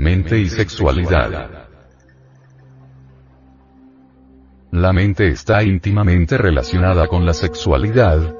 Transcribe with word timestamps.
mente 0.00 0.38
y 0.38 0.48
sexualidad. 0.48 1.68
La 4.72 4.94
mente 4.94 5.28
está 5.28 5.62
íntimamente 5.62 6.38
relacionada 6.38 7.06
con 7.06 7.26
la 7.26 7.34
sexualidad, 7.34 8.34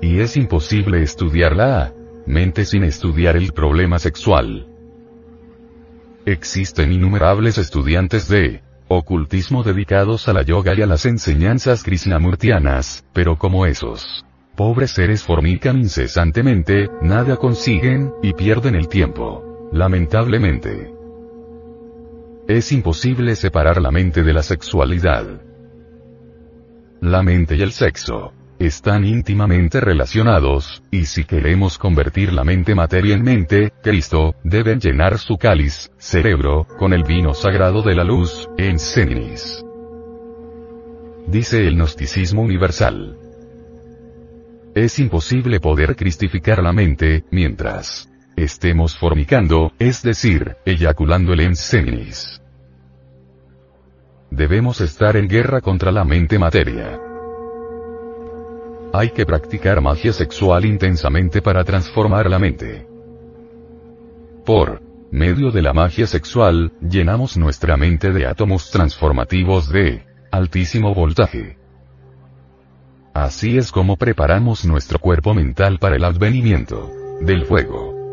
y 0.00 0.20
es 0.20 0.38
imposible 0.38 1.02
estudiar 1.02 1.54
la 1.54 1.92
mente 2.26 2.64
sin 2.64 2.84
estudiar 2.84 3.36
el 3.36 3.52
problema 3.52 3.98
sexual. 3.98 4.66
Existen 6.24 6.90
innumerables 6.90 7.58
estudiantes 7.58 8.26
de 8.26 8.62
ocultismo 8.88 9.62
dedicados 9.62 10.26
a 10.28 10.32
la 10.32 10.40
yoga 10.40 10.72
y 10.74 10.80
a 10.80 10.86
las 10.86 11.04
enseñanzas 11.04 11.82
krishnamurtianas, 11.82 13.04
pero 13.12 13.36
como 13.36 13.66
esos 13.66 14.24
pobres 14.56 14.92
seres 14.92 15.22
fornican 15.22 15.76
incesantemente, 15.76 16.88
nada 17.02 17.36
consiguen, 17.36 18.10
y 18.22 18.32
pierden 18.32 18.74
el 18.74 18.88
tiempo. 18.88 19.53
Lamentablemente. 19.74 20.94
Es 22.46 22.70
imposible 22.70 23.34
separar 23.34 23.82
la 23.82 23.90
mente 23.90 24.22
de 24.22 24.32
la 24.32 24.44
sexualidad. 24.44 25.42
La 27.00 27.24
mente 27.24 27.56
y 27.56 27.62
el 27.62 27.72
sexo 27.72 28.32
están 28.60 29.04
íntimamente 29.04 29.80
relacionados, 29.80 30.80
y 30.92 31.06
si 31.06 31.24
queremos 31.24 31.76
convertir 31.76 32.32
la 32.32 32.44
mente 32.44 32.76
materia 32.76 33.16
en 33.16 33.24
mente, 33.24 33.72
Cristo, 33.82 34.36
debe 34.44 34.76
llenar 34.76 35.18
su 35.18 35.38
cáliz, 35.38 35.90
cerebro, 35.98 36.68
con 36.78 36.92
el 36.92 37.02
vino 37.02 37.34
sagrado 37.34 37.82
de 37.82 37.96
la 37.96 38.04
luz, 38.04 38.48
en 38.56 38.78
Seninis. 38.78 39.64
Dice 41.26 41.66
el 41.66 41.74
gnosticismo 41.74 42.42
universal. 42.42 43.18
Es 44.76 45.00
imposible 45.00 45.58
poder 45.58 45.96
cristificar 45.96 46.62
la 46.62 46.72
mente, 46.72 47.24
mientras 47.32 48.08
estemos 48.36 48.96
fornicando, 48.96 49.72
es 49.78 50.02
decir, 50.02 50.56
eyaculando 50.64 51.32
el 51.32 51.40
enseminis. 51.40 52.40
Debemos 54.30 54.80
estar 54.80 55.16
en 55.16 55.28
guerra 55.28 55.60
contra 55.60 55.92
la 55.92 56.04
mente 56.04 56.38
materia. 56.38 56.98
Hay 58.92 59.10
que 59.10 59.26
practicar 59.26 59.80
magia 59.80 60.12
sexual 60.12 60.64
intensamente 60.64 61.42
para 61.42 61.64
transformar 61.64 62.28
la 62.28 62.38
mente. 62.38 62.86
Por 64.44 64.82
medio 65.10 65.50
de 65.50 65.62
la 65.62 65.72
magia 65.72 66.06
sexual, 66.06 66.72
llenamos 66.80 67.36
nuestra 67.36 67.76
mente 67.76 68.12
de 68.12 68.26
átomos 68.26 68.70
transformativos 68.70 69.68
de 69.68 70.04
altísimo 70.32 70.94
voltaje. 70.94 71.56
Así 73.14 73.56
es 73.56 73.70
como 73.70 73.96
preparamos 73.96 74.64
nuestro 74.64 74.98
cuerpo 74.98 75.34
mental 75.34 75.78
para 75.78 75.94
el 75.94 76.04
advenimiento 76.04 76.90
del 77.20 77.44
fuego. 77.46 78.03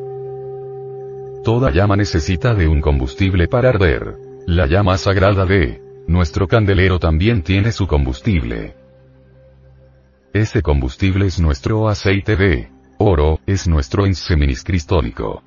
Toda 1.44 1.72
llama 1.72 1.96
necesita 1.96 2.54
de 2.54 2.68
un 2.68 2.82
combustible 2.82 3.48
para 3.48 3.70
arder. 3.70 4.16
La 4.46 4.68
llama 4.68 4.96
sagrada 5.00 5.44
de 5.46 5.82
nuestro 6.06 6.48
candelero 6.48 7.00
también 7.00 7.42
tiene 7.42 7.72
su 7.72 7.88
combustible. 7.88 8.76
Ese 10.34 10.62
combustible 10.62 11.26
es 11.26 11.40
nuestro 11.40 11.90
aceite 11.90 12.36
de 12.36 12.70
oro, 13.00 13.40
es 13.48 13.68
nuestro 13.68 14.06
inseminis 14.06 14.64
cristónico. 14.64 15.42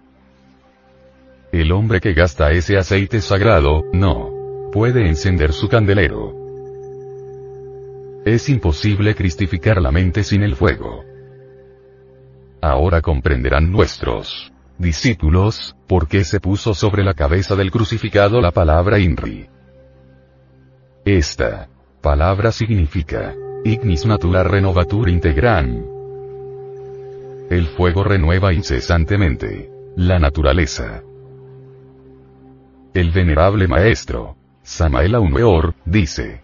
El 1.53 1.71
hombre 1.71 2.01
que 2.01 2.13
gasta 2.13 2.51
ese 2.51 2.77
aceite 2.77 3.21
sagrado, 3.21 3.85
no 3.93 4.71
puede 4.73 5.07
encender 5.07 5.53
su 5.53 5.69
candelero. 5.69 6.35
Es 8.25 8.49
imposible 8.49 9.15
cristificar 9.15 9.81
la 9.81 9.93
mente 9.93 10.25
sin 10.25 10.43
el 10.43 10.57
fuego. 10.57 11.05
Ahora 12.61 13.01
comprenderán 13.01 13.71
nuestros 13.71 14.54
discípulos, 14.79 15.77
por 15.87 16.09
qué 16.09 16.25
se 16.25 16.41
puso 16.41 16.75
sobre 16.75 17.05
la 17.05 17.15
cabeza 17.15 17.57
del 17.57 17.71
crucificado 17.71 18.41
la 18.41 18.51
palabra 18.51 18.99
INRI. 18.99 19.49
Esta 21.05 21.69
palabra 22.01 22.53
significa 22.53 23.35
Ignis 23.65 24.05
natura 24.05 24.43
renovatur 24.43 25.09
integran. 25.09 25.87
El 27.51 27.67
fuego 27.67 28.05
renueva 28.05 28.53
incesantemente 28.53 29.71
la 29.97 30.19
naturaleza. 30.19 31.03
El 32.95 33.11
venerable 33.11 33.69
maestro, 33.69 34.37
Samael 34.63 35.15
Aumeor, 35.15 35.75
dice. 35.85 36.43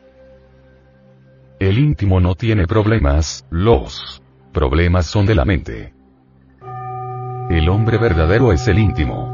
El 1.58 1.78
íntimo 1.78 2.20
no 2.20 2.34
tiene 2.34 2.66
problemas, 2.66 3.46
los 3.50 4.22
problemas 4.52 5.06
son 5.06 5.26
de 5.26 5.34
la 5.34 5.44
mente. 5.44 5.99
El 7.50 7.68
hombre 7.68 7.98
verdadero 7.98 8.52
es 8.52 8.68
el 8.68 8.78
íntimo. 8.78 9.28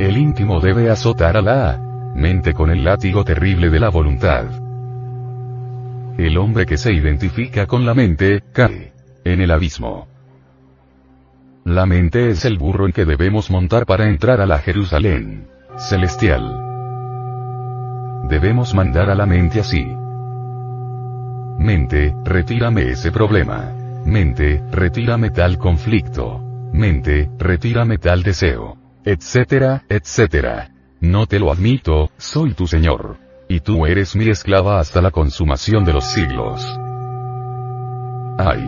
El 0.00 0.16
íntimo 0.16 0.58
debe 0.58 0.90
azotar 0.90 1.36
a 1.36 1.40
la 1.40 1.78
mente 2.16 2.52
con 2.52 2.70
el 2.70 2.82
látigo 2.82 3.22
terrible 3.22 3.70
de 3.70 3.78
la 3.78 3.90
voluntad. 3.90 4.46
El 6.18 6.36
hombre 6.36 6.66
que 6.66 6.76
se 6.76 6.92
identifica 6.92 7.66
con 7.66 7.86
la 7.86 7.94
mente, 7.94 8.42
cae 8.52 8.92
en 9.22 9.40
el 9.40 9.52
abismo. 9.52 10.08
La 11.64 11.86
mente 11.86 12.30
es 12.30 12.44
el 12.44 12.58
burro 12.58 12.86
en 12.86 12.92
que 12.92 13.04
debemos 13.04 13.52
montar 13.52 13.86
para 13.86 14.08
entrar 14.08 14.40
a 14.40 14.46
la 14.46 14.58
Jerusalén 14.58 15.46
celestial. 15.76 16.60
Debemos 18.28 18.74
mandar 18.74 19.10
a 19.10 19.14
la 19.14 19.26
mente 19.26 19.60
así. 19.60 19.86
Mente, 21.60 22.16
retírame 22.24 22.90
ese 22.90 23.12
problema. 23.12 23.72
Mente, 24.04 24.60
retírame 24.72 25.30
tal 25.30 25.56
conflicto. 25.56 26.47
Mente, 26.72 27.30
retírame 27.38 27.98
tal 27.98 28.22
deseo. 28.22 28.76
Etcétera, 29.04 29.84
etcétera. 29.88 30.70
No 31.00 31.26
te 31.26 31.38
lo 31.38 31.52
admito, 31.52 32.10
soy 32.16 32.54
tu 32.54 32.66
Señor. 32.66 33.18
Y 33.48 33.60
tú 33.60 33.86
eres 33.86 34.14
mi 34.14 34.28
esclava 34.28 34.78
hasta 34.78 35.00
la 35.00 35.10
consumación 35.10 35.84
de 35.84 35.92
los 35.92 36.04
siglos. 36.04 36.60
Ay. 38.38 38.62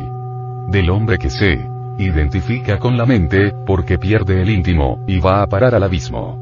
Del 0.70 0.88
hombre 0.90 1.18
que 1.18 1.30
se 1.30 1.58
identifica 1.98 2.78
con 2.78 2.96
la 2.96 3.04
mente, 3.04 3.52
porque 3.66 3.98
pierde 3.98 4.40
el 4.40 4.50
íntimo, 4.50 5.04
y 5.06 5.18
va 5.20 5.42
a 5.42 5.46
parar 5.46 5.74
al 5.74 5.82
abismo. 5.82 6.38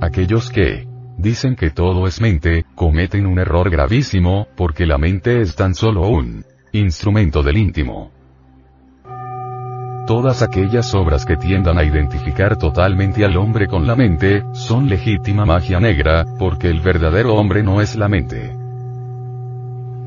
Aquellos 0.00 0.50
que 0.50 0.86
dicen 1.16 1.56
que 1.56 1.70
todo 1.70 2.06
es 2.06 2.20
mente, 2.20 2.66
cometen 2.74 3.26
un 3.26 3.38
error 3.38 3.70
gravísimo, 3.70 4.48
porque 4.56 4.86
la 4.86 4.98
mente 4.98 5.40
es 5.40 5.54
tan 5.54 5.74
solo 5.74 6.08
un 6.08 6.44
instrumento 6.72 7.42
del 7.42 7.56
íntimo. 7.56 8.10
Todas 10.06 10.42
aquellas 10.42 10.94
obras 10.94 11.24
que 11.24 11.38
tiendan 11.38 11.78
a 11.78 11.84
identificar 11.84 12.56
totalmente 12.56 13.24
al 13.24 13.38
hombre 13.38 13.66
con 13.66 13.86
la 13.86 13.96
mente, 13.96 14.42
son 14.52 14.86
legítima 14.86 15.46
magia 15.46 15.80
negra, 15.80 16.26
porque 16.38 16.68
el 16.68 16.80
verdadero 16.80 17.34
hombre 17.34 17.62
no 17.62 17.80
es 17.80 17.96
la 17.96 18.06
mente. 18.06 18.54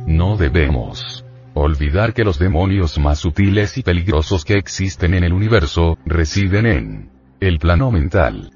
No 0.05 0.37
debemos 0.37 1.25
olvidar 1.55 2.13
que 2.13 2.23
los 2.23 2.37
demonios 2.37 2.99
más 2.99 3.17
sutiles 3.17 3.79
y 3.79 3.81
peligrosos 3.81 4.45
que 4.45 4.53
existen 4.59 5.15
en 5.15 5.23
el 5.23 5.33
universo, 5.33 5.97
residen 6.05 6.67
en 6.67 7.09
el 7.39 7.57
plano 7.57 7.89
mental. 7.89 8.51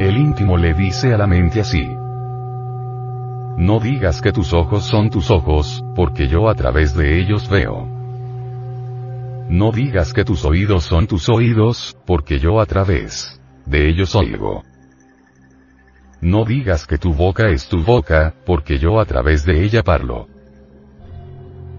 El 0.00 0.16
íntimo 0.16 0.56
le 0.56 0.74
dice 0.74 1.14
a 1.14 1.18
la 1.18 1.28
mente 1.28 1.60
así. 1.60 1.86
No 3.56 3.78
digas 3.78 4.20
que 4.20 4.32
tus 4.32 4.52
ojos 4.52 4.82
son 4.84 5.10
tus 5.10 5.30
ojos, 5.30 5.84
porque 5.94 6.26
yo 6.26 6.48
a 6.48 6.56
través 6.56 6.96
de 6.96 7.20
ellos 7.20 7.48
veo. 7.48 7.95
No 9.48 9.70
digas 9.70 10.12
que 10.12 10.24
tus 10.24 10.44
oídos 10.44 10.84
son 10.84 11.06
tus 11.06 11.28
oídos, 11.28 11.96
porque 12.04 12.40
yo 12.40 12.60
a 12.60 12.66
través 12.66 13.40
de 13.64 13.88
ellos 13.88 14.14
oigo. 14.16 14.64
No 16.20 16.44
digas 16.44 16.86
que 16.86 16.98
tu 16.98 17.12
boca 17.12 17.48
es 17.50 17.68
tu 17.68 17.82
boca, 17.84 18.34
porque 18.44 18.78
yo 18.78 18.98
a 18.98 19.04
través 19.04 19.44
de 19.44 19.64
ella 19.64 19.84
parlo. 19.84 20.26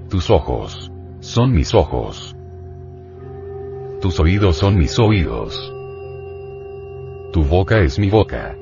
Tus 0.09 0.29
ojos 0.29 0.91
son 1.19 1.51
mis 1.51 1.73
ojos. 1.73 2.35
Tus 3.99 4.17
oídos 4.21 4.55
son 4.55 4.77
mis 4.77 4.97
oídos. 4.97 5.73
Tu 7.33 7.43
boca 7.43 7.79
es 7.79 7.99
mi 7.99 8.09
boca. 8.09 8.55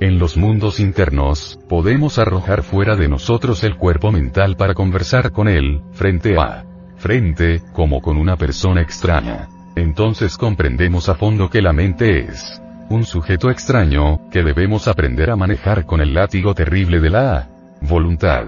En 0.00 0.18
los 0.18 0.38
mundos 0.38 0.80
internos, 0.80 1.58
podemos 1.68 2.18
arrojar 2.18 2.62
fuera 2.62 2.96
de 2.96 3.08
nosotros 3.08 3.62
el 3.62 3.76
cuerpo 3.76 4.10
mental 4.10 4.56
para 4.56 4.72
conversar 4.72 5.32
con 5.32 5.48
él, 5.48 5.82
frente 5.92 6.38
a 6.38 6.71
frente, 7.02 7.60
como 7.72 8.00
con 8.00 8.16
una 8.16 8.36
persona 8.36 8.80
extraña. 8.80 9.48
Entonces 9.74 10.38
comprendemos 10.38 11.08
a 11.08 11.16
fondo 11.16 11.50
que 11.50 11.60
la 11.60 11.72
mente 11.72 12.20
es 12.20 12.62
un 12.88 13.04
sujeto 13.04 13.50
extraño, 13.50 14.30
que 14.30 14.42
debemos 14.42 14.86
aprender 14.86 15.30
a 15.30 15.36
manejar 15.36 15.84
con 15.84 16.00
el 16.00 16.14
látigo 16.14 16.54
terrible 16.54 17.00
de 17.00 17.10
la 17.10 17.48
voluntad. 17.80 18.46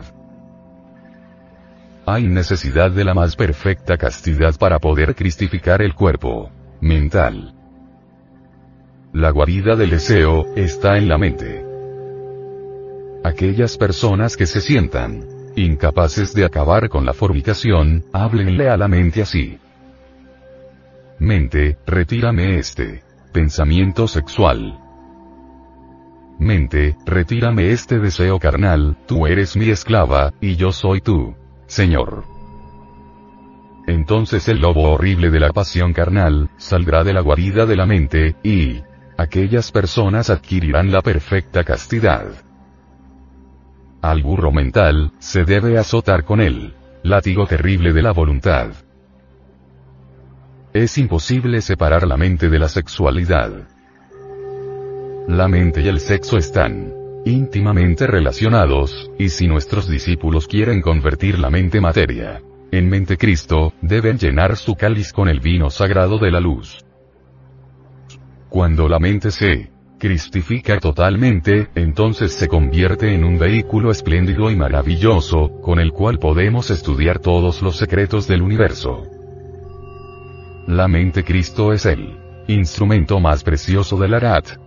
Hay 2.06 2.28
necesidad 2.28 2.90
de 2.90 3.04
la 3.04 3.14
más 3.14 3.34
perfecta 3.34 3.96
castidad 3.96 4.54
para 4.56 4.78
poder 4.78 5.14
cristificar 5.14 5.82
el 5.82 5.94
cuerpo 5.94 6.50
mental. 6.80 7.54
La 9.12 9.30
guarida 9.30 9.74
del 9.74 9.90
deseo 9.90 10.46
está 10.54 10.96
en 10.98 11.08
la 11.08 11.18
mente. 11.18 11.64
Aquellas 13.24 13.78
personas 13.78 14.36
que 14.36 14.46
se 14.46 14.60
sientan 14.60 15.33
Incapaces 15.56 16.34
de 16.34 16.44
acabar 16.44 16.88
con 16.88 17.06
la 17.06 17.14
fornicación, 17.14 18.04
háblenle 18.12 18.68
a 18.68 18.76
la 18.76 18.88
mente 18.88 19.22
así. 19.22 19.58
Mente, 21.20 21.78
retírame 21.86 22.58
este 22.58 23.04
pensamiento 23.32 24.08
sexual. 24.08 24.80
Mente, 26.40 26.96
retírame 27.06 27.70
este 27.70 28.00
deseo 28.00 28.40
carnal, 28.40 28.96
tú 29.06 29.28
eres 29.28 29.56
mi 29.56 29.70
esclava, 29.70 30.32
y 30.40 30.56
yo 30.56 30.72
soy 30.72 31.00
tú. 31.00 31.36
Señor. 31.66 32.24
Entonces 33.86 34.48
el 34.48 34.60
lobo 34.60 34.92
horrible 34.92 35.30
de 35.30 35.40
la 35.40 35.52
pasión 35.52 35.92
carnal, 35.92 36.50
saldrá 36.56 37.04
de 37.04 37.12
la 37.12 37.20
guarida 37.20 37.64
de 37.64 37.76
la 37.76 37.86
mente, 37.86 38.34
y 38.42 38.82
aquellas 39.16 39.70
personas 39.70 40.30
adquirirán 40.30 40.90
la 40.90 41.00
perfecta 41.00 41.62
castidad. 41.62 42.26
Al 44.04 44.22
burro 44.22 44.52
mental, 44.52 45.12
se 45.18 45.46
debe 45.46 45.78
azotar 45.78 46.24
con 46.24 46.42
él. 46.42 46.74
Látigo 47.04 47.46
terrible 47.46 47.94
de 47.94 48.02
la 48.02 48.12
voluntad. 48.12 48.72
Es 50.74 50.98
imposible 50.98 51.62
separar 51.62 52.06
la 52.06 52.18
mente 52.18 52.50
de 52.50 52.58
la 52.58 52.68
sexualidad. 52.68 53.66
La 55.26 55.48
mente 55.48 55.80
y 55.80 55.88
el 55.88 56.00
sexo 56.00 56.36
están 56.36 56.92
íntimamente 57.24 58.06
relacionados, 58.06 59.10
y 59.18 59.30
si 59.30 59.48
nuestros 59.48 59.88
discípulos 59.88 60.48
quieren 60.48 60.82
convertir 60.82 61.38
la 61.38 61.48
mente 61.48 61.80
materia 61.80 62.42
en 62.72 62.90
mente 62.90 63.16
Cristo, 63.16 63.72
deben 63.80 64.18
llenar 64.18 64.58
su 64.58 64.74
cáliz 64.74 65.14
con 65.14 65.30
el 65.30 65.40
vino 65.40 65.70
sagrado 65.70 66.18
de 66.18 66.30
la 66.30 66.40
luz. 66.40 66.84
Cuando 68.50 68.86
la 68.86 68.98
mente 68.98 69.30
se 69.30 69.70
cristifica 70.04 70.78
totalmente, 70.80 71.70
entonces 71.74 72.34
se 72.34 72.46
convierte 72.46 73.14
en 73.14 73.24
un 73.24 73.38
vehículo 73.38 73.90
espléndido 73.90 74.50
y 74.50 74.54
maravilloso, 74.54 75.62
con 75.62 75.80
el 75.80 75.92
cual 75.92 76.18
podemos 76.18 76.70
estudiar 76.70 77.20
todos 77.20 77.62
los 77.62 77.78
secretos 77.78 78.28
del 78.28 78.42
universo. 78.42 79.04
La 80.66 80.88
mente 80.88 81.24
Cristo 81.24 81.72
es 81.72 81.86
el 81.86 82.18
instrumento 82.48 83.18
más 83.18 83.42
precioso 83.42 83.96
del 83.96 84.12
Arat. 84.12 84.58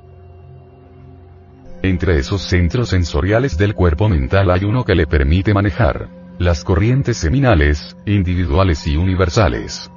Entre 1.84 2.18
esos 2.18 2.42
centros 2.42 2.90
sensoriales 2.90 3.60
del 3.60 3.76
cuerpo 3.76 4.10
mental 4.10 4.50
hay 4.50 4.64
uno 4.64 4.84
que 4.86 4.96
le 4.96 5.06
permite 5.06 5.54
manejar 5.54 6.10
las 6.40 6.64
corrientes 6.64 7.16
seminales, 7.16 7.96
individuales 8.08 8.88
y 8.88 8.98
universales. 8.98 9.92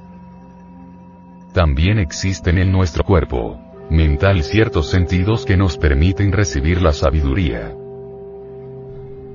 También 1.54 1.98
existen 1.98 2.58
en 2.58 2.70
nuestro 2.70 3.04
cuerpo 3.04 3.69
mental 3.90 4.44
ciertos 4.44 4.88
sentidos 4.88 5.44
que 5.44 5.56
nos 5.56 5.76
permiten 5.76 6.30
recibir 6.30 6.80
la 6.80 6.92
sabiduría. 6.92 7.74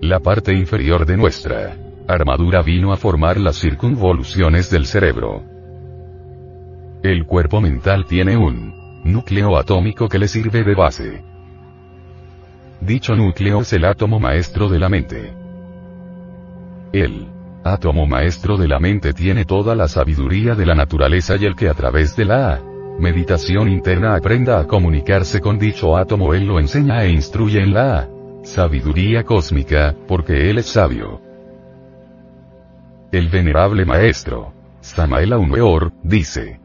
La 0.01 0.21
parte 0.21 0.53
inferior 0.53 1.05
de 1.05 1.17
nuestra 1.17 1.75
armadura 2.07 2.61
vino 2.61 2.93
a 2.93 2.97
formar 2.97 3.37
las 3.37 3.57
circunvoluciones 3.57 4.69
del 4.69 4.85
cerebro. 4.85 5.43
El 7.03 7.25
cuerpo 7.25 7.59
mental 7.59 8.05
tiene 8.05 8.37
un 8.37 8.73
núcleo 9.03 9.57
atómico 9.57 10.07
que 10.07 10.19
le 10.19 10.27
sirve 10.27 10.63
de 10.63 10.73
base. 10.73 11.23
Dicho 12.79 13.13
núcleo 13.15 13.61
es 13.61 13.73
el 13.73 13.83
átomo 13.83 14.19
maestro 14.19 14.69
de 14.69 14.79
la 14.79 14.89
mente. 14.89 15.33
El 16.93 17.27
átomo 17.65 18.05
maestro 18.05 18.57
de 18.57 18.69
la 18.69 18.79
mente 18.79 19.13
tiene 19.13 19.43
toda 19.43 19.75
la 19.75 19.87
sabiduría 19.87 20.55
de 20.55 20.65
la 20.65 20.75
naturaleza 20.75 21.35
y 21.35 21.45
el 21.45 21.55
que 21.55 21.67
a 21.67 21.73
través 21.73 22.15
de 22.15 22.25
la 22.25 22.61
meditación 22.99 23.69
interna 23.69 24.15
aprenda 24.15 24.59
a 24.59 24.67
comunicarse 24.67 25.41
con 25.41 25.59
dicho 25.59 25.97
átomo, 25.97 26.33
él 26.33 26.45
lo 26.45 26.59
enseña 26.59 27.03
e 27.03 27.09
instruye 27.09 27.61
en 27.61 27.73
la 27.73 28.09
sabiduría 28.43 29.23
cósmica, 29.23 29.95
porque 30.07 30.49
él 30.49 30.57
es 30.57 30.67
sabio. 30.67 31.21
El 33.11 33.29
venerable 33.29 33.85
maestro, 33.85 34.53
Samael 34.81 35.33
Aumeor, 35.33 35.91
dice, 36.03 36.59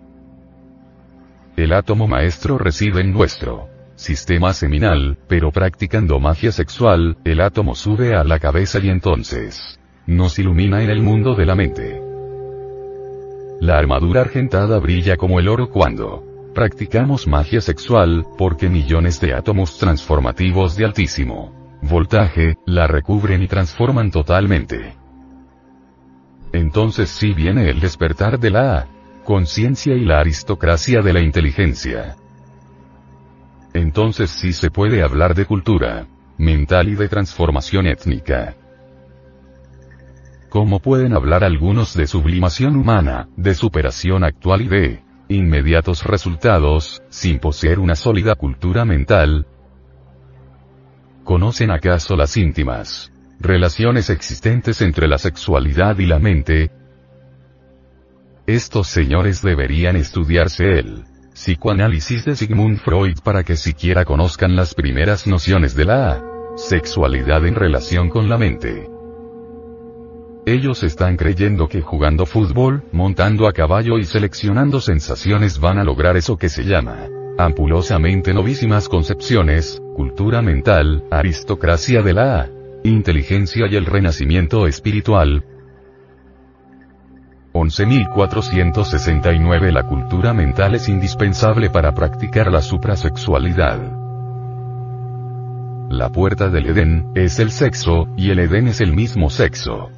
el 1.56 1.72
átomo 1.72 2.06
maestro 2.06 2.58
reside 2.58 3.00
en 3.00 3.12
nuestro 3.12 3.68
sistema 3.94 4.54
seminal, 4.54 5.18
pero 5.28 5.50
practicando 5.50 6.18
magia 6.18 6.52
sexual, 6.52 7.18
el 7.24 7.40
átomo 7.40 7.74
sube 7.74 8.14
a 8.14 8.24
la 8.24 8.38
cabeza 8.38 8.78
y 8.78 8.88
entonces 8.88 9.78
nos 10.06 10.38
ilumina 10.38 10.82
en 10.82 10.90
el 10.90 11.02
mundo 11.02 11.34
de 11.34 11.46
la 11.46 11.54
mente. 11.54 12.09
La 13.60 13.78
armadura 13.78 14.22
argentada 14.22 14.78
brilla 14.78 15.16
como 15.16 15.38
el 15.38 15.48
oro 15.48 15.70
cuando 15.70 16.24
practicamos 16.54 17.26
magia 17.26 17.60
sexual, 17.60 18.26
porque 18.36 18.68
millones 18.68 19.20
de 19.20 19.34
átomos 19.34 19.78
transformativos 19.78 20.76
de 20.76 20.86
altísimo 20.86 21.60
voltaje, 21.82 22.56
la 22.66 22.86
recubren 22.86 23.42
y 23.42 23.48
transforman 23.48 24.10
totalmente. 24.10 24.94
Entonces 26.52 27.10
sí 27.10 27.32
viene 27.32 27.70
el 27.70 27.80
despertar 27.80 28.38
de 28.38 28.50
la 28.50 28.88
conciencia 29.24 29.94
y 29.94 30.04
la 30.04 30.20
aristocracia 30.20 31.00
de 31.00 31.12
la 31.12 31.20
inteligencia. 31.20 32.16
Entonces 33.72 34.30
sí 34.30 34.52
se 34.52 34.70
puede 34.70 35.02
hablar 35.02 35.34
de 35.34 35.46
cultura 35.46 36.06
mental 36.38 36.88
y 36.88 36.94
de 36.94 37.08
transformación 37.08 37.86
étnica. 37.86 38.56
¿Cómo 40.50 40.80
pueden 40.80 41.12
hablar 41.12 41.44
algunos 41.44 41.94
de 41.94 42.08
sublimación 42.08 42.74
humana, 42.74 43.28
de 43.36 43.54
superación 43.54 44.24
actual 44.24 44.62
y 44.62 44.68
de 44.68 45.04
inmediatos 45.28 46.02
resultados, 46.02 47.04
sin 47.08 47.38
poseer 47.38 47.78
una 47.78 47.94
sólida 47.94 48.34
cultura 48.34 48.84
mental? 48.84 49.46
¿Conocen 51.22 51.70
acaso 51.70 52.16
las 52.16 52.36
íntimas 52.36 53.12
relaciones 53.38 54.10
existentes 54.10 54.82
entre 54.82 55.06
la 55.06 55.18
sexualidad 55.18 55.96
y 56.00 56.06
la 56.06 56.18
mente? 56.18 56.72
Estos 58.44 58.88
señores 58.88 59.42
deberían 59.42 59.94
estudiarse 59.94 60.80
el 60.80 61.04
psicoanálisis 61.32 62.24
de 62.24 62.34
Sigmund 62.34 62.80
Freud 62.80 63.18
para 63.22 63.44
que 63.44 63.54
siquiera 63.54 64.04
conozcan 64.04 64.56
las 64.56 64.74
primeras 64.74 65.28
nociones 65.28 65.76
de 65.76 65.84
la 65.84 66.24
sexualidad 66.56 67.46
en 67.46 67.54
relación 67.54 68.08
con 68.08 68.28
la 68.28 68.36
mente. 68.36 68.99
Ellos 70.46 70.82
están 70.82 71.16
creyendo 71.16 71.68
que 71.68 71.82
jugando 71.82 72.26
fútbol, 72.26 72.82
montando 72.92 73.46
a 73.46 73.52
caballo 73.52 73.98
y 73.98 74.04
seleccionando 74.04 74.80
sensaciones 74.80 75.60
van 75.60 75.78
a 75.78 75.84
lograr 75.84 76.16
eso 76.16 76.36
que 76.36 76.48
se 76.48 76.64
llama 76.64 77.06
ampulosamente 77.44 78.32
novísimas 78.34 78.88
concepciones, 78.88 79.80
cultura 79.94 80.42
mental, 80.42 81.04
aristocracia 81.10 82.02
de 82.02 82.12
la 82.12 82.50
inteligencia 82.84 83.66
y 83.66 83.76
el 83.76 83.86
renacimiento 83.86 84.66
espiritual. 84.66 85.44
11.469 87.52 89.72
La 89.72 89.84
cultura 89.84 90.34
mental 90.34 90.76
es 90.76 90.88
indispensable 90.88 91.70
para 91.70 91.94
practicar 91.94 92.52
la 92.52 92.62
suprasexualidad. 92.62 93.80
La 95.90 96.10
puerta 96.10 96.48
del 96.48 96.66
Edén, 96.66 97.10
es 97.16 97.40
el 97.40 97.50
sexo, 97.50 98.06
y 98.16 98.30
el 98.30 98.38
Edén 98.38 98.68
es 98.68 98.80
el 98.80 98.94
mismo 98.94 99.28
sexo. 99.30 99.90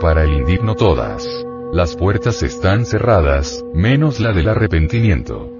Para 0.00 0.22
el 0.22 0.32
indigno 0.32 0.76
todas. 0.76 1.26
Las 1.72 1.96
puertas 1.96 2.44
están 2.44 2.86
cerradas, 2.86 3.64
menos 3.74 4.20
la 4.20 4.32
del 4.32 4.48
arrepentimiento. 4.48 5.50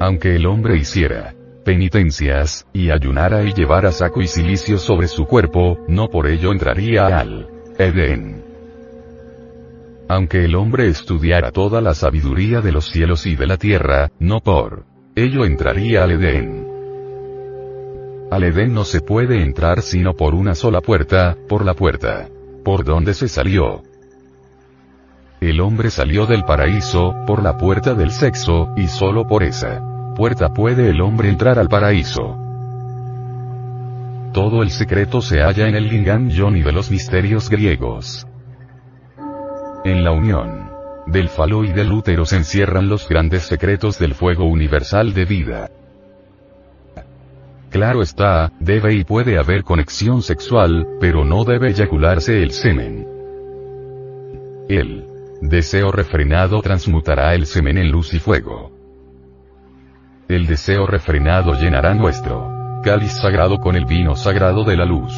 Aunque 0.00 0.36
el 0.36 0.46
hombre 0.46 0.78
hiciera 0.78 1.34
penitencias, 1.66 2.66
y 2.72 2.88
ayunara 2.88 3.44
y 3.44 3.52
llevara 3.52 3.92
saco 3.92 4.22
y 4.22 4.26
silicio 4.26 4.78
sobre 4.78 5.06
su 5.06 5.26
cuerpo, 5.26 5.84
no 5.86 6.08
por 6.08 6.26
ello 6.26 6.50
entraría 6.50 7.08
al 7.08 7.50
Edén. 7.76 8.42
Aunque 10.08 10.46
el 10.46 10.54
hombre 10.54 10.86
estudiara 10.86 11.52
toda 11.52 11.82
la 11.82 11.92
sabiduría 11.92 12.62
de 12.62 12.72
los 12.72 12.86
cielos 12.86 13.26
y 13.26 13.36
de 13.36 13.46
la 13.46 13.58
tierra, 13.58 14.10
no 14.18 14.40
por 14.40 14.86
ello 15.14 15.44
entraría 15.44 16.04
al 16.04 16.12
Edén. 16.12 16.66
Al 18.30 18.44
Edén 18.44 18.72
no 18.72 18.84
se 18.84 19.02
puede 19.02 19.42
entrar 19.42 19.82
sino 19.82 20.14
por 20.14 20.34
una 20.34 20.54
sola 20.54 20.80
puerta, 20.80 21.36
por 21.48 21.66
la 21.66 21.74
puerta 21.74 22.30
por 22.64 22.84
dónde 22.84 23.14
se 23.14 23.28
salió. 23.28 23.82
El 25.40 25.60
hombre 25.60 25.90
salió 25.90 26.26
del 26.26 26.44
paraíso, 26.44 27.14
por 27.26 27.42
la 27.42 27.56
puerta 27.56 27.94
del 27.94 28.10
sexo, 28.10 28.70
y 28.76 28.88
solo 28.88 29.26
por 29.26 29.42
esa 29.42 29.82
puerta 30.16 30.48
puede 30.48 30.90
el 30.90 31.00
hombre 31.00 31.28
entrar 31.28 31.60
al 31.60 31.68
paraíso. 31.68 32.36
Todo 34.32 34.62
el 34.64 34.70
secreto 34.70 35.22
se 35.22 35.40
halla 35.42 35.68
en 35.68 35.76
el 35.76 35.88
Lingam 35.88 36.28
Yoni 36.28 36.62
de 36.62 36.72
los 36.72 36.90
misterios 36.90 37.48
griegos. 37.48 38.26
En 39.84 40.02
la 40.02 40.10
unión 40.10 40.68
del 41.06 41.28
falo 41.28 41.64
y 41.64 41.72
del 41.72 41.92
útero 41.92 42.26
se 42.26 42.36
encierran 42.36 42.88
los 42.88 43.08
grandes 43.08 43.44
secretos 43.44 43.98
del 43.98 44.14
fuego 44.14 44.44
universal 44.44 45.14
de 45.14 45.24
vida. 45.24 45.70
Claro 47.70 48.02
está, 48.02 48.52
debe 48.60 48.94
y 48.94 49.04
puede 49.04 49.38
haber 49.38 49.62
conexión 49.62 50.22
sexual, 50.22 50.86
pero 51.00 51.24
no 51.24 51.44
debe 51.44 51.68
eyacularse 51.68 52.42
el 52.42 52.52
semen. 52.52 53.06
El 54.68 55.04
deseo 55.42 55.92
refrenado 55.92 56.62
transmutará 56.62 57.34
el 57.34 57.46
semen 57.46 57.78
en 57.78 57.90
luz 57.90 58.14
y 58.14 58.18
fuego. 58.18 58.72
El 60.28 60.46
deseo 60.46 60.86
refrenado 60.86 61.54
llenará 61.54 61.94
nuestro 61.94 62.80
cáliz 62.82 63.12
sagrado 63.12 63.58
con 63.58 63.76
el 63.76 63.86
vino 63.86 64.14
sagrado 64.14 64.64
de 64.64 64.76
la 64.76 64.84
luz. 64.84 65.12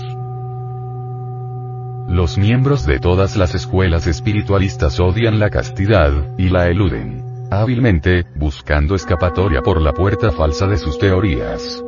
Los 2.09 2.39
miembros 2.39 2.87
de 2.87 2.99
todas 2.99 3.37
las 3.37 3.55
escuelas 3.55 4.07
espiritualistas 4.07 4.99
odian 4.99 5.39
la 5.39 5.51
castidad, 5.51 6.13
y 6.39 6.49
la 6.49 6.67
eluden. 6.67 7.49
Hábilmente, 7.51 8.25
buscando 8.35 8.95
escapatoria 8.95 9.63
por 9.63 9.81
la 9.81 9.93
puerta 9.93 10.33
falsa 10.33 10.67
de 10.67 10.79
sus 10.79 10.99
teorías. 10.99 11.85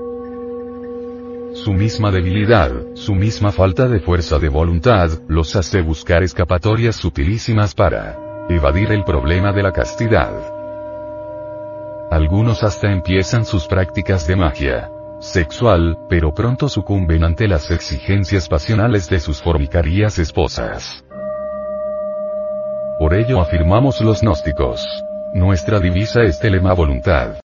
Su 1.55 1.75
misma 1.75 2.11
debilidad, 2.11 2.73
su 2.95 3.15
misma 3.15 3.53
falta 3.53 3.87
de 3.87 4.01
fuerza 4.01 4.39
de 4.39 4.49
voluntad, 4.49 5.11
los 5.29 5.55
hace 5.55 5.83
buscar 5.83 6.23
escapatorias 6.23 6.97
sutilísimas 6.97 7.75
para 7.75 8.47
evadir 8.49 8.91
el 8.91 9.05
problema 9.05 9.53
de 9.53 9.63
la 9.63 9.71
castidad. 9.71 10.33
Algunos 12.11 12.63
hasta 12.63 12.91
empiezan 12.91 13.45
sus 13.45 13.67
prácticas 13.67 14.27
de 14.27 14.37
magia 14.37 14.91
sexual, 15.21 15.99
pero 16.09 16.33
pronto 16.33 16.71
sucumben 16.71 17.23
ante 17.23 17.47
las 17.47 17.71
exigencias 17.71 18.49
pasionales 18.49 19.09
de 19.11 19.21
sus 19.21 19.43
formicarías 19.43 20.19
esposas. 20.19 21.05
Por 22.99 23.13
ello 23.15 23.41
afirmamos 23.41 24.01
los 24.01 24.23
gnósticos. 24.23 24.85
Nuestra 25.35 25.81
divisa 25.81 26.23
es 26.23 26.41
telema 26.41 26.73
voluntad. 26.73 27.41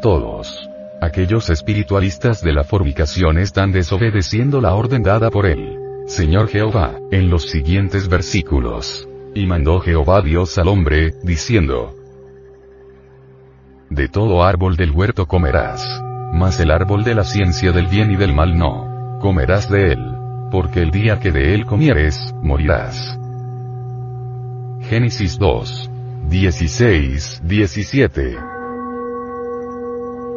Todos 0.00 0.65
Aquellos 1.00 1.50
espiritualistas 1.50 2.40
de 2.40 2.54
la 2.54 2.64
fornicación 2.64 3.38
están 3.38 3.70
desobedeciendo 3.70 4.62
la 4.62 4.74
orden 4.74 5.02
dada 5.02 5.30
por 5.30 5.44
el 5.44 5.76
Señor 6.06 6.48
Jehová, 6.48 6.98
en 7.10 7.28
los 7.28 7.50
siguientes 7.50 8.08
versículos. 8.08 9.06
Y 9.34 9.46
mandó 9.46 9.80
Jehová 9.80 10.22
Dios 10.22 10.56
al 10.56 10.68
hombre, 10.68 11.12
diciendo, 11.22 11.94
De 13.90 14.08
todo 14.08 14.42
árbol 14.42 14.76
del 14.76 14.90
huerto 14.92 15.26
comerás, 15.26 15.84
mas 16.32 16.58
el 16.60 16.70
árbol 16.70 17.04
de 17.04 17.14
la 17.14 17.24
ciencia 17.24 17.72
del 17.72 17.88
bien 17.88 18.10
y 18.12 18.16
del 18.16 18.32
mal 18.32 18.56
no, 18.56 19.18
comerás 19.20 19.68
de 19.68 19.92
él, 19.92 19.98
porque 20.50 20.80
el 20.80 20.90
día 20.90 21.20
que 21.20 21.30
de 21.30 21.54
él 21.54 21.66
comieres, 21.66 22.34
morirás. 22.40 23.18
Génesis 24.88 25.38
2. 25.38 25.90
16, 26.28 27.42
17. 27.44 28.36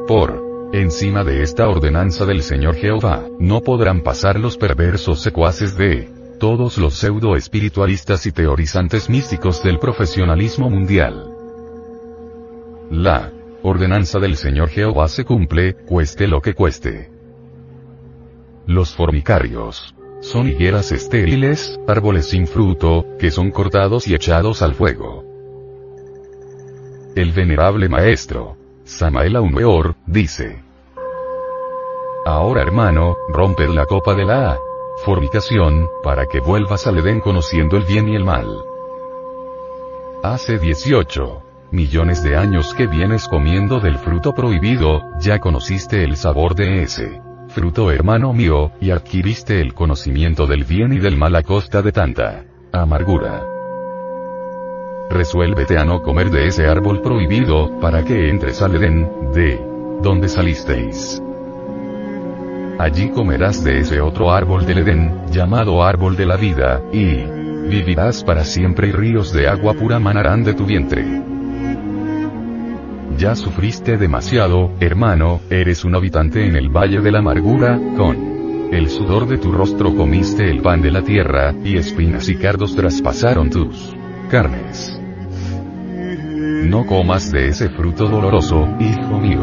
Por 0.08 0.49
Encima 0.72 1.24
de 1.24 1.42
esta 1.42 1.68
ordenanza 1.68 2.28
del 2.28 2.44
Señor 2.44 2.76
Jehová, 2.76 3.26
no 3.40 3.62
podrán 3.62 4.02
pasar 4.02 4.40
los 4.40 4.56
perversos 4.56 5.20
secuaces 5.20 5.76
de 5.76 6.12
todos 6.40 6.78
los 6.78 6.94
pseudo 6.94 7.36
espiritualistas 7.36 8.28
y 8.28 8.32
teorizantes 8.32 9.10
místicos 9.10 9.64
del 9.64 9.80
profesionalismo 9.80 10.70
mundial. 10.70 11.34
La 12.92 13.32
ordenanza 13.64 14.20
del 14.20 14.36
Señor 14.36 14.70
Jehová 14.70 15.08
se 15.08 15.26
cumple, 15.26 15.74
cueste 15.74 16.28
lo 16.28 16.40
que 16.40 16.54
cueste. 16.54 17.10
Los 18.68 18.94
formicarios 18.94 19.96
son 20.22 20.50
higueras 20.50 20.92
estériles, 20.92 21.80
árboles 21.88 22.28
sin 22.28 22.46
fruto, 22.46 23.08
que 23.18 23.32
son 23.32 23.50
cortados 23.50 24.08
y 24.08 24.14
echados 24.14 24.62
al 24.62 24.76
fuego. 24.76 25.26
El 27.16 27.32
venerable 27.32 27.90
maestro, 27.90 28.59
Samael 28.89 29.38
Weor, 29.38 29.96
dice. 30.08 30.63
Ahora 32.25 32.63
hermano, 32.63 33.15
romped 33.29 33.69
la 33.69 33.86
copa 33.86 34.15
de 34.15 34.25
la 34.25 34.58
fornicación, 35.05 35.88
para 36.03 36.25
que 36.25 36.39
vuelvas 36.39 36.88
al 36.88 36.98
Edén 36.98 37.22
conociendo 37.22 37.77
el 37.77 37.84
bien 37.84 38.10
y 38.10 38.15
el 38.15 38.25
mal. 38.25 38.48
Hace 40.24 40.58
18 40.58 41.43
millones 41.72 42.24
de 42.24 42.36
años 42.36 42.74
que 42.74 42.88
vienes 42.88 43.27
comiendo 43.27 43.79
del 43.79 44.00
fruto 44.00 44.34
prohibido, 44.34 45.03
ya 45.19 45.38
conociste 45.39 46.03
el 46.03 46.17
sabor 46.17 46.55
de 46.55 46.81
ese 46.81 47.22
fruto 47.50 47.91
hermano 47.91 48.34
mío, 48.34 48.72
y 48.81 48.89
adquiriste 48.89 49.62
el 49.62 49.75
conocimiento 49.75 50.48
del 50.48 50.63
bien 50.63 50.93
y 50.93 51.00
del 51.00 51.15
mal 51.15 51.36
a 51.36 51.43
costa 51.43 51.84
de 51.84 51.91
tanta 51.91 52.43
amargura. 52.72 53.59
Resuélvete 55.10 55.78
a 55.78 55.86
no 55.86 56.04
comer 56.04 56.30
de 56.30 56.48
ese 56.48 56.68
árbol 56.68 57.01
prohibido, 57.01 57.80
para 57.80 58.04
que 58.04 58.30
entres 58.30 58.62
al 58.62 58.75
Edén, 58.75 59.10
de 59.34 59.60
donde 60.04 60.30
salisteis. 60.30 61.22
Allí 62.78 63.10
comerás 63.10 63.63
de 63.63 63.80
ese 63.80 64.01
otro 64.01 64.32
árbol 64.32 64.68
del 64.68 64.80
Edén, 64.80 65.25
llamado 65.32 65.84
árbol 65.84 66.16
de 66.16 66.25
la 66.28 66.38
vida, 66.38 66.82
y 66.94 67.24
vivirás 67.68 68.24
para 68.24 68.44
siempre 68.44 68.89
y 68.89 68.92
ríos 68.92 69.34
de 69.34 69.48
agua 69.48 69.74
pura 69.74 70.00
manarán 70.00 70.44
de 70.44 70.54
tu 70.54 70.66
vientre. 70.66 71.04
Ya 73.18 73.36
sufriste 73.36 73.98
demasiado, 73.98 74.72
hermano, 74.80 75.42
eres 75.50 75.84
un 75.84 75.96
habitante 75.96 76.46
en 76.46 76.56
el 76.56 76.70
valle 76.70 77.01
de 77.01 77.12
la 77.12 77.20
amargura, 77.20 77.80
con 77.98 78.70
el 78.72 78.89
sudor 78.89 79.28
de 79.28 79.39
tu 79.39 79.51
rostro 79.51 79.96
comiste 79.96 80.50
el 80.50 80.62
pan 80.62 80.84
de 80.84 80.92
la 80.92 81.01
tierra, 81.01 81.54
y 81.63 81.78
espinas 81.78 82.30
y 82.30 82.36
cardos 82.36 82.75
traspasaron 82.75 83.50
tus 83.50 83.96
carnes. 84.30 84.99
No 86.70 86.86
comas 86.86 87.32
de 87.32 87.48
ese 87.48 87.68
fruto 87.70 88.08
doloroso, 88.08 88.68
hijo 88.80 89.20
mío. 89.20 89.42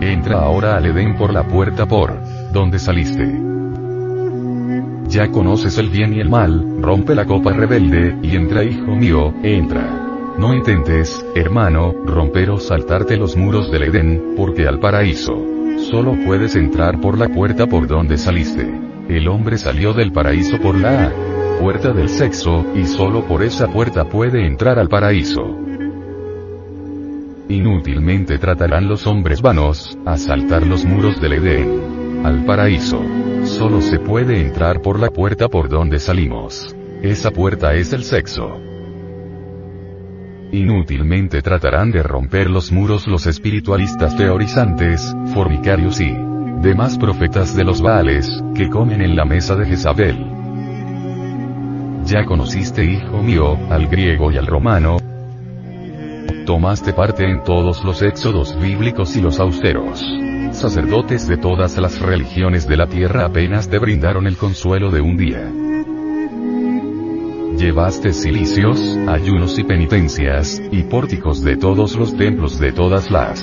Entra 0.00 0.38
ahora 0.38 0.76
al 0.76 0.86
Edén 0.86 1.16
por 1.16 1.32
la 1.32 1.42
puerta 1.42 1.86
por 1.86 2.20
donde 2.52 2.78
saliste. 2.78 3.26
Ya 5.08 5.28
conoces 5.32 5.76
el 5.78 5.88
bien 5.88 6.14
y 6.14 6.20
el 6.20 6.30
mal, 6.30 6.80
rompe 6.80 7.16
la 7.16 7.24
copa 7.24 7.52
rebelde, 7.52 8.16
y 8.22 8.36
entra 8.36 8.62
hijo 8.62 8.94
mío, 8.94 9.34
entra. 9.42 10.36
No 10.38 10.54
intentes, 10.54 11.26
hermano, 11.34 11.94
romper 12.06 12.50
o 12.50 12.60
saltarte 12.60 13.16
los 13.16 13.36
muros 13.36 13.72
del 13.72 13.82
Edén, 13.82 14.34
porque 14.36 14.68
al 14.68 14.78
paraíso 14.78 15.34
solo 15.90 16.16
puedes 16.24 16.54
entrar 16.54 17.00
por 17.00 17.18
la 17.18 17.28
puerta 17.28 17.66
por 17.66 17.88
donde 17.88 18.18
saliste. 18.18 18.72
El 19.08 19.26
hombre 19.26 19.58
salió 19.58 19.94
del 19.94 20.12
paraíso 20.12 20.60
por 20.60 20.76
la 20.78 21.12
puerta 21.60 21.92
del 21.92 22.08
sexo, 22.08 22.64
y 22.74 22.86
solo 22.86 23.26
por 23.26 23.42
esa 23.42 23.68
puerta 23.68 24.06
puede 24.06 24.46
entrar 24.46 24.78
al 24.78 24.88
paraíso. 24.88 25.42
Inútilmente 27.50 28.38
tratarán 28.38 28.88
los 28.88 29.06
hombres 29.06 29.42
vanos, 29.42 29.98
a 30.06 30.16
saltar 30.16 30.66
los 30.66 30.86
muros 30.86 31.20
del 31.20 31.34
Edén. 31.34 32.24
Al 32.24 32.46
paraíso. 32.46 33.02
Solo 33.44 33.82
se 33.82 33.98
puede 33.98 34.40
entrar 34.40 34.80
por 34.80 34.98
la 34.98 35.10
puerta 35.10 35.48
por 35.48 35.68
donde 35.68 35.98
salimos. 35.98 36.74
Esa 37.02 37.30
puerta 37.30 37.74
es 37.74 37.92
el 37.92 38.04
sexo. 38.04 38.58
Inútilmente 40.52 41.42
tratarán 41.42 41.90
de 41.90 42.02
romper 42.02 42.48
los 42.48 42.72
muros 42.72 43.06
los 43.06 43.26
espiritualistas 43.26 44.16
teorizantes, 44.16 45.14
formicarios 45.34 46.00
y 46.00 46.10
demás 46.62 46.98
profetas 46.98 47.54
de 47.54 47.64
los 47.64 47.82
Baales, 47.82 48.42
que 48.54 48.70
comen 48.70 49.02
en 49.02 49.14
la 49.14 49.24
mesa 49.24 49.56
de 49.56 49.66
Jezabel. 49.66 50.39
Ya 52.04 52.24
conociste, 52.24 52.84
hijo 52.84 53.22
mío, 53.22 53.56
al 53.70 53.86
griego 53.86 54.32
y 54.32 54.36
al 54.36 54.46
romano. 54.46 54.96
Tomaste 56.46 56.92
parte 56.92 57.24
en 57.24 57.44
todos 57.44 57.84
los 57.84 58.02
éxodos 58.02 58.58
bíblicos 58.60 59.16
y 59.16 59.20
los 59.20 59.38
austeros. 59.38 60.04
Sacerdotes 60.52 61.28
de 61.28 61.36
todas 61.36 61.78
las 61.78 62.00
religiones 62.00 62.66
de 62.66 62.76
la 62.76 62.86
tierra 62.86 63.26
apenas 63.26 63.68
te 63.68 63.78
brindaron 63.78 64.26
el 64.26 64.36
consuelo 64.36 64.90
de 64.90 65.00
un 65.00 65.16
día. 65.16 65.52
Llevaste 67.56 68.12
cilicios, 68.12 68.80
ayunos 69.06 69.58
y 69.58 69.64
penitencias, 69.64 70.60
y 70.72 70.82
pórticos 70.84 71.42
de 71.42 71.56
todos 71.56 71.96
los 71.96 72.16
templos 72.16 72.58
de 72.58 72.72
todas 72.72 73.10
las 73.10 73.42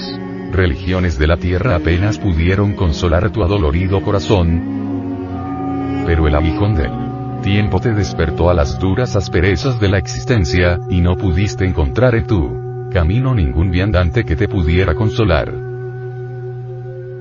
religiones 0.51 1.19
de 1.19 1.27
la 1.27 1.37
tierra 1.37 1.75
apenas 1.75 2.17
pudieron 2.17 2.73
consolar 2.73 3.31
tu 3.31 3.43
adolorido 3.43 4.01
corazón. 4.01 6.03
Pero 6.05 6.27
el 6.27 6.35
aguijón 6.35 6.75
del 6.75 7.06
tiempo 7.47 7.79
te 7.79 7.93
despertó 7.93 8.49
a 8.49 8.53
las 8.53 8.77
duras 8.77 9.15
asperezas 9.15 9.79
de 9.79 9.87
la 9.87 9.97
existencia, 9.97 10.81
y 10.89 10.99
no 10.99 11.15
pudiste 11.15 11.65
encontrar 11.65 12.13
en 12.15 12.27
tu 12.27 12.89
camino 12.91 13.33
ningún 13.33 13.71
viandante 13.71 14.25
que 14.25 14.35
te 14.35 14.49
pudiera 14.49 14.93
consolar. 14.95 15.53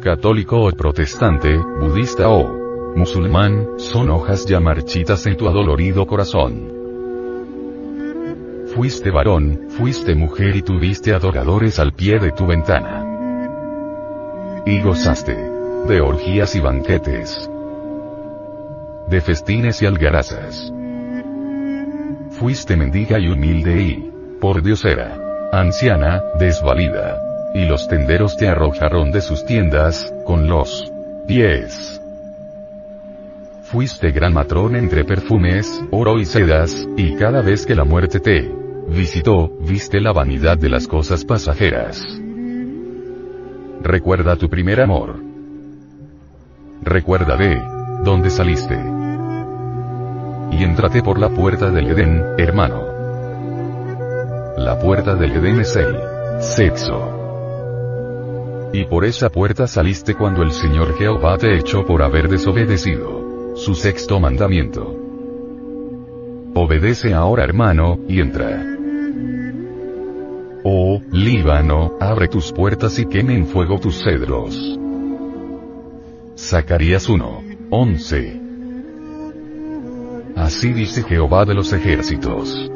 Católico 0.03 0.65
o 0.65 0.73
protestante, 0.73 1.57
budista 1.57 2.29
o 2.29 2.93
musulmán, 2.97 3.69
son 3.77 4.11
hojas 4.11 4.45
ya 4.47 4.59
marchitas 4.59 5.25
en 5.27 5.37
tu 5.37 5.47
adolorido 5.47 6.09
corazón. 6.09 6.73
Fuiste 8.75 9.13
varón, 9.13 9.69
fuiste 9.69 10.17
mujer 10.17 10.57
y 10.57 10.63
tuviste 10.63 11.15
adoradores 11.15 11.79
al 11.79 11.93
pie 11.93 12.19
de 12.19 12.33
tu 12.33 12.49
ventana. 12.49 13.05
Y 14.67 14.83
gozaste 14.83 15.37
de 15.87 16.01
orgías 16.01 16.57
y 16.57 16.61
banquetes, 16.61 17.49
de 19.09 19.21
festines 19.21 19.81
y 19.83 19.87
algarazas. 19.87 20.73
Fuiste 22.31 22.77
mendiga 22.77 23.19
y 23.19 23.29
humilde 23.29 23.81
y, 23.81 24.11
por 24.41 24.63
Dios 24.63 24.85
era, 24.85 25.49
anciana, 25.53 26.23
desvalida. 26.39 27.23
Y 27.55 27.67
los 27.67 27.89
tenderos 27.89 28.37
te 28.37 28.49
arrojaron 28.49 29.13
de 29.13 29.21
sus 29.21 29.47
tiendas, 29.47 30.13
con 30.27 30.47
los 30.49 30.93
pies. 31.27 32.01
Fuiste 33.63 34.11
gran 34.11 34.35
matrón 34.35 34.77
entre 34.77 35.05
perfumes, 35.05 35.83
oro 35.91 36.19
y 36.19 36.25
sedas, 36.25 36.87
y 36.97 37.15
cada 37.15 37.41
vez 37.41 37.65
que 37.65 37.75
la 37.75 37.85
muerte 37.85 38.21
te 38.21 38.51
visitó, 38.89 39.49
viste 39.61 40.01
la 40.01 40.13
vanidad 40.13 40.59
de 40.59 40.69
las 40.69 40.87
cosas 40.87 41.25
pasajeras. 41.25 42.03
Recuerda 43.83 44.37
tu 44.37 44.49
primer 44.49 44.81
amor. 44.81 45.17
Recuerda 46.83 47.37
de 47.37 47.77
¿Dónde 48.05 48.31
saliste? 48.31 48.96
Y 50.51 50.63
entrate 50.63 51.03
por 51.03 51.19
la 51.19 51.29
puerta 51.29 51.71
del 51.71 51.89
Edén, 51.89 52.23
hermano. 52.39 52.85
La 54.57 54.79
puerta 54.79 55.15
del 55.15 55.33
Edén 55.33 55.61
es 55.61 55.77
el 55.77 55.97
sexo. 56.41 58.71
Y 58.73 58.85
por 58.85 59.05
esa 59.05 59.31
puerta 59.31 59.67
saliste 59.67 60.15
cuando 60.15 60.43
el 60.43 60.53
Señor 60.53 60.97
Jehová 60.97 61.39
te 61.39 61.57
echó 61.57 61.85
por 61.85 62.03
haber 62.03 62.29
desobedecido 62.29 63.57
su 63.57 63.75
sexto 63.75 64.21
mandamiento. 64.21 64.95
Obedece 66.55 67.15
ahora 67.15 67.45
hermano, 67.45 67.99
y 68.09 68.21
entra. 68.21 68.65
Oh, 70.65 71.01
Líbano, 71.13 71.93
abre 72.01 72.29
tus 72.29 72.53
puertas 72.53 72.99
y 72.99 73.07
queme 73.07 73.37
en 73.37 73.47
fuego 73.47 73.79
tus 73.79 74.03
cedros. 74.03 74.79
Zacarías 76.37 77.09
1. 77.09 77.43
11. 77.71 78.46
Así 80.47 80.73
dice 80.73 81.03
Jehová 81.03 81.45
de 81.45 81.55
los 81.55 81.73
ejércitos. 81.73 82.71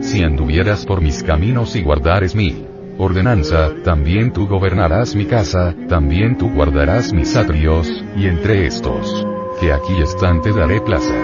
Si 0.00 0.20
anduvieras 0.24 0.84
por 0.84 1.00
mis 1.00 1.22
caminos 1.22 1.76
y 1.76 1.82
guardares 1.82 2.34
mi 2.34 2.66
ordenanza, 2.98 3.70
también 3.84 4.32
tú 4.32 4.48
gobernarás 4.48 5.14
mi 5.14 5.26
casa, 5.26 5.76
también 5.88 6.36
tú 6.36 6.50
guardarás 6.50 7.12
mis 7.12 7.36
atrios, 7.36 7.88
y 8.16 8.26
entre 8.26 8.66
estos, 8.66 9.24
que 9.60 9.72
aquí 9.72 9.96
están 10.02 10.42
te 10.42 10.52
daré 10.52 10.80
plaza. 10.80 11.14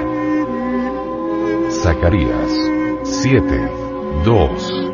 Zacarías 1.71 2.53
7. 3.03 3.71
2. 4.25 4.94